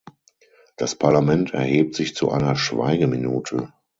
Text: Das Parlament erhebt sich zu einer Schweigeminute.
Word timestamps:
Das 0.77 0.95
Parlament 0.95 1.53
erhebt 1.53 1.93
sich 1.93 2.15
zu 2.15 2.31
einer 2.31 2.55
Schweigeminute. 2.55 3.71